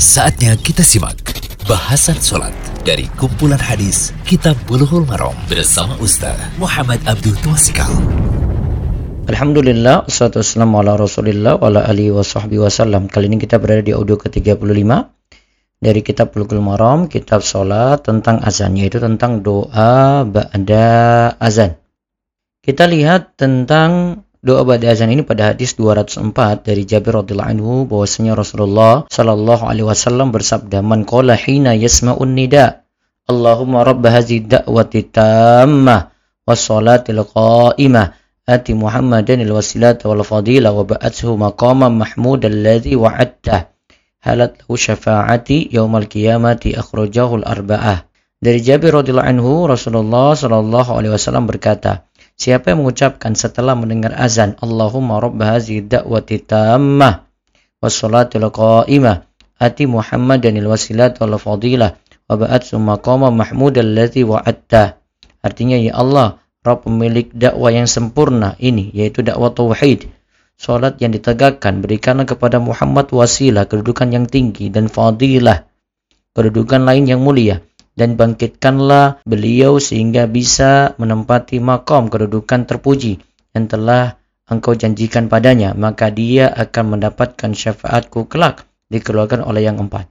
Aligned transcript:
Saatnya 0.00 0.56
kita 0.56 0.80
simak 0.80 1.20
bahasan 1.68 2.16
sholat 2.16 2.56
dari 2.88 3.04
kumpulan 3.20 3.60
hadis 3.60 4.16
Kitab 4.24 4.56
Bulughul 4.64 5.04
Maram 5.04 5.36
bersama 5.44 5.92
Ustaz 6.00 6.40
Muhammad 6.56 7.04
Abdul 7.04 7.36
Tuasikal. 7.44 7.92
Alhamdulillah, 9.28 10.08
wassalatu 10.08 10.40
wassalamu 10.40 10.80
ala 10.80 10.96
rasulillah 10.96 11.60
wa 11.60 11.68
ala 11.68 11.84
alihi 11.84 12.16
wa 12.16 12.24
sahbihi 12.24 12.64
wasallam. 12.64 13.12
Kali 13.12 13.28
ini 13.28 13.36
kita 13.36 13.60
berada 13.60 13.84
di 13.84 13.92
audio 13.92 14.16
ke-35 14.16 14.88
dari 15.84 16.00
kitab 16.00 16.32
Bulughul 16.32 16.64
Maram, 16.64 17.04
kitab 17.04 17.44
sholat 17.44 18.00
tentang 18.00 18.40
azan, 18.40 18.80
yaitu 18.80 19.04
tentang 19.04 19.44
doa 19.44 20.24
ba'da 20.24 21.36
azan. 21.36 21.76
Kita 22.64 22.88
lihat 22.88 23.36
tentang 23.36 24.24
Doa 24.40 24.64
pada 24.64 24.88
azan 24.88 25.12
ini 25.12 25.20
pada 25.20 25.52
hadis 25.52 25.76
204 25.76 26.64
dari 26.64 26.88
Jabir 26.88 27.12
radhiyallahu 27.12 27.52
anhu 27.52 27.72
bahwasanya 27.84 28.32
Rasulullah 28.32 29.04
sallallahu 29.12 29.68
alaihi 29.68 29.84
wasallam 29.84 30.32
bersabda 30.32 30.80
man 30.80 31.04
qala 31.04 31.36
hina 31.36 31.76
yasma'un 31.76 32.32
nida 32.32 32.88
Allahumma 33.28 33.84
rabb 33.84 34.00
hadhihi 34.00 34.48
da'wati 34.48 35.12
tammah 35.12 36.08
was 36.48 36.56
salatil 36.56 37.20
qa'imah 37.20 38.16
ati 38.48 38.72
Muhammadan 38.72 39.44
al 39.44 39.60
wasilata 39.60 40.08
wal 40.08 40.24
fadila 40.24 40.72
wa 40.72 40.88
ba'athu 40.88 41.36
maqaman 41.36 42.00
mahmud 42.00 42.40
alladhi 42.40 42.96
wa'adta 42.96 43.68
halat 44.24 44.56
lahu 44.64 44.72
syafa'ati 44.72 45.68
yaumal 45.68 46.08
qiyamati 46.08 46.72
akhrajahu 46.80 47.44
al 47.44 47.60
arba'ah. 47.60 48.08
Dari 48.40 48.64
Jabir 48.64 48.96
radhiyallahu 48.96 49.30
anhu 49.36 49.68
Rasulullah 49.68 50.32
sallallahu 50.32 50.96
alaihi 50.96 51.12
wasallam 51.12 51.44
berkata 51.44 52.08
Siapa 52.40 52.72
yang 52.72 52.80
mengucapkan 52.80 53.36
setelah 53.36 53.76
mendengar 53.76 54.16
azan 54.16 54.56
Allahumma 54.64 55.20
rabb 55.20 55.36
hazihi 55.44 55.84
da'wati 55.84 56.40
tammah 56.48 57.28
wassalatul 57.84 58.48
qa'imah 58.48 59.28
ati 59.60 59.84
Muhammadanil 59.84 60.64
wasilat 60.72 61.20
wal 61.20 61.36
fadilah 61.36 62.00
wa 62.00 62.40
ba'at 62.40 62.64
maqama 62.80 63.28
mahmud 63.28 63.76
allazi 63.76 64.24
wa'atta 64.24 64.96
artinya 65.44 65.76
ya 65.76 65.92
Allah 66.00 66.40
Rabb 66.64 66.88
pemilik 66.88 67.28
dakwah 67.28 67.76
yang 67.76 67.84
sempurna 67.84 68.56
ini 68.56 68.88
yaitu 68.96 69.20
dakwah 69.20 69.52
tauhid 69.52 70.08
salat 70.56 70.96
yang 70.96 71.12
ditegakkan 71.12 71.84
berikanlah 71.84 72.24
kepada 72.24 72.56
Muhammad 72.56 73.12
wasilah 73.12 73.68
kedudukan 73.68 74.16
yang 74.16 74.24
tinggi 74.24 74.72
dan 74.72 74.88
fadilah 74.88 75.68
kedudukan 76.32 76.88
lain 76.88 77.04
yang 77.04 77.20
mulia 77.20 77.60
dan 77.98 78.14
bangkitkanlah 78.14 79.22
beliau 79.26 79.78
sehingga 79.82 80.30
bisa 80.30 80.94
menempati 80.96 81.58
makom 81.58 82.08
kedudukan 82.08 82.66
terpuji 82.66 83.20
yang 83.54 83.66
telah 83.66 84.20
engkau 84.50 84.74
janjikan 84.74 85.30
padanya, 85.30 85.74
maka 85.78 86.10
dia 86.10 86.50
akan 86.50 86.98
mendapatkan 86.98 87.50
syafaatku 87.54 88.26
kelak 88.26 88.66
dikeluarkan 88.90 89.46
oleh 89.46 89.66
yang 89.66 89.78
empat. 89.78 90.10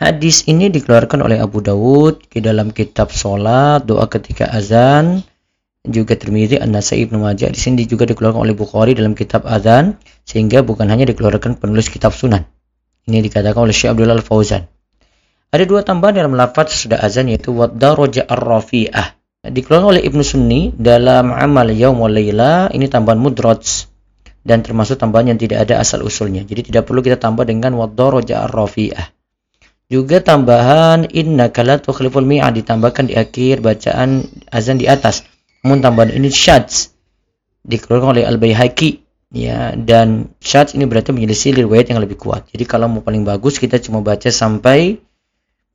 Hadis 0.00 0.48
ini 0.48 0.72
dikeluarkan 0.72 1.20
oleh 1.20 1.38
Abu 1.38 1.60
Dawud 1.60 2.26
di 2.32 2.40
dalam 2.40 2.72
kitab 2.72 3.12
sholat, 3.12 3.84
doa 3.84 4.08
ketika 4.08 4.48
azan, 4.48 5.20
juga 5.84 6.16
Tirmidzi, 6.16 6.58
An-Nasai, 6.58 7.04
Ibnu 7.06 7.20
Majah. 7.22 7.52
Di 7.52 7.60
sini 7.60 7.84
juga 7.84 8.08
dikeluarkan 8.08 8.40
oleh 8.40 8.56
Bukhari 8.56 8.96
dalam 8.96 9.12
kitab 9.12 9.44
azan, 9.44 10.00
sehingga 10.24 10.64
bukan 10.64 10.88
hanya 10.88 11.06
dikeluarkan 11.06 11.60
penulis 11.60 11.92
kitab 11.92 12.16
sunan. 12.16 12.48
Ini 13.06 13.20
dikatakan 13.20 13.68
oleh 13.68 13.74
Syekh 13.74 13.94
Abdullah 13.94 14.16
Al-Fauzan. 14.18 14.64
Ada 15.52 15.68
dua 15.68 15.84
tambahan 15.84 16.16
dalam 16.16 16.32
lafaz 16.32 16.88
sudah 16.88 16.96
azan 17.04 17.28
yaitu 17.28 17.52
wadaraja 17.52 18.24
ar-rafi'ah. 18.24 19.20
Dikeluarkan 19.44 19.88
oleh 19.92 20.02
Ibnu 20.08 20.24
Sunni 20.24 20.72
dalam 20.72 21.28
amal 21.28 21.68
yaum 21.76 22.00
wal 22.00 22.08
laila 22.08 22.72
ini 22.72 22.88
tambahan 22.88 23.20
mudraj 23.20 23.84
dan 24.40 24.64
termasuk 24.64 24.96
tambahan 24.96 25.36
yang 25.36 25.36
tidak 25.36 25.68
ada 25.68 25.76
asal 25.76 26.08
usulnya. 26.08 26.40
Jadi 26.40 26.72
tidak 26.72 26.88
perlu 26.88 27.04
kita 27.04 27.20
tambah 27.20 27.44
dengan 27.44 27.76
wadaraja 27.76 28.48
ar-rafi'ah. 28.48 29.12
Juga 29.92 30.24
tambahan 30.24 31.12
inna 31.12 31.52
la 31.52 31.76
tukhliful 31.76 32.24
mi'ad 32.24 32.56
ditambahkan 32.56 33.12
di 33.12 33.14
akhir 33.20 33.60
bacaan 33.60 34.24
azan 34.48 34.80
di 34.80 34.88
atas. 34.88 35.20
Namun 35.68 35.84
tambahan 35.84 36.16
ini 36.16 36.32
syadz 36.32 36.96
dikeluarkan 37.60 38.16
oleh 38.16 38.24
Al-Baihaqi 38.24 39.04
ya 39.36 39.76
dan 39.76 40.32
syadz 40.40 40.72
ini 40.72 40.88
berarti 40.88 41.12
menyelisih 41.12 41.60
riwayat 41.60 41.92
yang 41.92 42.00
lebih 42.00 42.16
kuat. 42.16 42.48
Jadi 42.48 42.64
kalau 42.64 42.88
mau 42.88 43.04
paling 43.04 43.20
bagus 43.20 43.60
kita 43.60 43.76
cuma 43.84 44.00
baca 44.00 44.32
sampai 44.32 45.11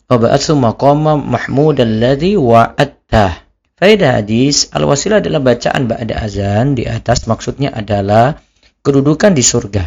Waba'atsu 0.07 0.56
maqama 0.56 1.19
mahmud 1.19 1.84
alladhi 1.84 2.40
wa'attah. 2.40 3.44
Faedah 3.75 4.23
hadis, 4.23 4.72
al-wasilah 4.72 5.19
adalah 5.19 5.44
bacaan 5.44 5.91
ba'da 5.91 6.23
azan 6.23 6.79
di 6.79 6.88
atas 6.88 7.28
maksudnya 7.28 7.75
adalah 7.75 8.40
kedudukan 8.88 9.35
di 9.35 9.44
surga. 9.44 9.84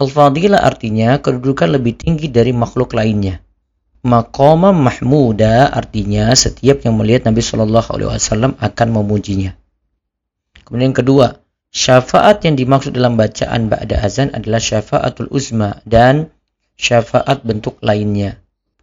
Al-fadilah 0.00 0.64
artinya 0.64 1.20
kedudukan 1.20 1.68
lebih 1.68 2.00
tinggi 2.00 2.32
dari 2.32 2.56
makhluk 2.56 2.96
lainnya. 2.96 3.44
Maqama 4.02 4.72
mahmuda 4.72 5.68
artinya 5.68 6.32
setiap 6.32 6.82
yang 6.88 6.96
melihat 6.96 7.28
Nabi 7.28 7.44
Shallallahu 7.44 7.88
alaihi 7.92 8.08
wasallam 8.08 8.56
akan 8.56 8.88
memujinya. 8.88 9.52
Kemudian 10.64 10.90
yang 10.90 10.98
kedua, 10.98 11.44
syafaat 11.68 12.40
yang 12.48 12.56
dimaksud 12.56 12.96
dalam 12.96 13.20
bacaan 13.20 13.68
ba'da 13.68 14.00
azan 14.00 14.32
adalah 14.32 14.64
syafaatul 14.64 15.28
uzma 15.28 15.84
dan 15.84 16.32
syafaat 16.80 17.44
bentuk 17.44 17.76
lainnya. 17.84 18.40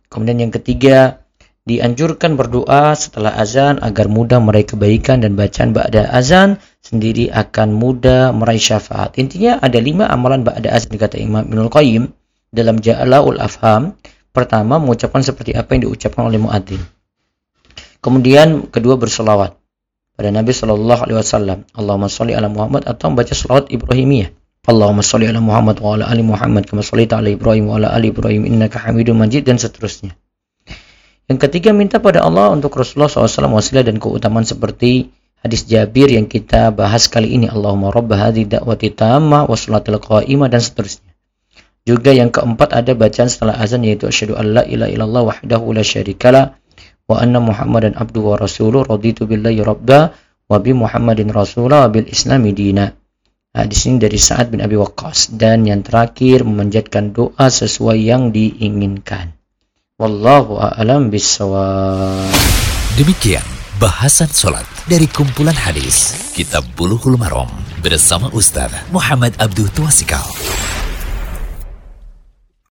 Kemudian 0.09 0.49
yang 0.49 0.53
ketiga, 0.53 1.21
dianjurkan 1.69 2.33
berdoa 2.33 2.97
setelah 2.97 3.37
azan 3.37 3.77
agar 3.85 4.09
mudah 4.09 4.41
meraih 4.41 4.65
kebaikan 4.65 5.21
dan 5.21 5.37
bacaan 5.37 5.69
ba'da 5.69 6.09
azan 6.09 6.57
sendiri 6.81 7.29
akan 7.29 7.77
mudah 7.77 8.33
meraih 8.33 8.57
syafaat. 8.57 9.21
Intinya 9.21 9.61
ada 9.61 9.77
lima 9.77 10.09
amalan 10.09 10.41
ba'da 10.41 10.73
azan 10.73 10.97
kata 10.97 11.21
Imam 11.21 11.45
Ibnul 11.45 11.69
Qayyim 11.69 12.03
dalam 12.49 12.81
Ja'alaul 12.81 13.37
Afham. 13.37 13.93
Pertama, 14.33 14.81
mengucapkan 14.81 15.21
seperti 15.21 15.53
apa 15.53 15.77
yang 15.77 15.89
diucapkan 15.89 16.25
oleh 16.25 16.41
muadzin. 16.41 16.81
Kemudian 17.99 18.71
kedua 18.71 18.95
bersolawat 18.95 19.59
pada 20.15 20.29
Nabi 20.31 20.55
Shallallahu 20.55 21.01
Alaihi 21.05 21.17
Wasallam. 21.19 21.59
Allahumma 21.75 22.07
sholli 22.07 22.33
ala 22.33 22.47
Muhammad 22.47 22.87
atau 22.87 23.11
membaca 23.11 23.35
salawat 23.35 23.67
Ibrahimiyah. 23.69 24.38
Allahumma 24.69 25.01
sholli 25.01 25.25
ala 25.25 25.41
Muhammad 25.41 25.81
wa 25.81 25.97
ala 25.97 26.05
ali 26.05 26.21
Muhammad 26.21 26.69
kama 26.69 26.85
shallaita 26.85 27.17
ala 27.17 27.33
Ibrahim 27.33 27.73
wa 27.73 27.81
ala 27.81 27.89
ali 27.89 28.13
Ibrahim 28.13 28.45
innaka 28.45 28.77
Hamidum 28.77 29.17
Majid 29.17 29.49
dan 29.49 29.57
seterusnya. 29.57 30.13
Yang 31.25 31.49
ketiga 31.49 31.73
minta 31.73 31.97
pada 31.97 32.21
Allah 32.21 32.53
untuk 32.53 32.77
Rasulullah 32.77 33.09
SAW 33.09 33.57
wasilah 33.57 33.81
dan 33.81 33.97
keutamaan 33.97 34.45
seperti 34.45 35.09
hadis 35.41 35.65
Jabir 35.65 36.13
yang 36.13 36.29
kita 36.29 36.69
bahas 36.69 37.09
kali 37.09 37.33
ini 37.33 37.49
Allahumma 37.49 37.89
rabb 37.89 38.13
hadhi 38.13 38.45
da'wati 38.45 38.93
tamma 38.93 39.49
wa 39.49 39.57
salatil 39.57 39.97
qa'imah 39.97 40.53
dan 40.53 40.61
seterusnya. 40.61 41.17
Juga 41.89 42.13
yang 42.13 42.29
keempat 42.29 42.69
ada 42.69 42.93
bacaan 42.93 43.25
setelah 43.25 43.57
azan 43.57 43.81
yaitu 43.81 44.05
asyhadu 44.05 44.37
an 44.37 44.53
la 44.53 44.63
ilaha 44.69 44.93
illallah 44.93 45.23
wahdahu 45.33 45.73
la 45.73 45.81
syarikalah 45.81 46.61
wa 47.09 47.17
anna 47.17 47.41
Muhammadan 47.41 47.97
abdu 47.97 48.21
wa 48.21 48.37
rasuluh 48.37 48.85
raditu 48.85 49.25
billahi 49.25 49.65
rabba 49.65 50.13
wa 50.45 50.57
bi 50.61 50.77
Muhammadin 50.77 51.33
rasulah 51.33 51.85
wa 51.85 51.89
bil 51.89 52.05
islami 52.05 52.53
dina. 52.53 52.98
Hadis 53.49 53.89
ini 53.89 53.97
dari 53.97 54.21
Sa'ad 54.21 54.53
bin 54.53 54.61
Abi 54.61 54.77
Waqqas 54.77 55.33
dan 55.33 55.65
yang 55.65 55.81
terakhir 55.81 56.45
memanjatkan 56.45 57.17
doa 57.17 57.49
sesuai 57.49 57.97
yang 57.97 58.29
diinginkan. 58.29 59.33
Wallahu 59.97 60.61
a'lam 60.61 61.09
bissawab. 61.09 62.29
Demikian 62.93 63.41
bahasan 63.81 64.29
solat 64.29 64.69
dari 64.85 65.09
kumpulan 65.09 65.57
hadis 65.57 66.13
Kitab 66.37 66.61
Bulughul 66.77 67.17
Maram 67.17 67.49
bersama 67.81 68.29
Ustaz 68.37 68.69
Muhammad 68.93 69.33
Abdul 69.41 69.73
Tuasikal. 69.73 70.29